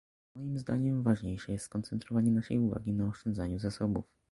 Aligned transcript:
Moim 0.35 0.57
zdaniem 0.57 1.03
ważniejsze 1.03 1.51
jest 1.51 1.65
skoncentrowanie 1.65 2.31
naszej 2.31 2.59
uwagi 2.59 2.93
na 2.93 3.07
oszczędzaniu 3.07 3.59
zasobów 3.59 4.05